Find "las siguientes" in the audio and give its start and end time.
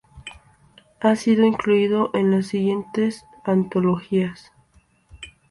2.31-3.23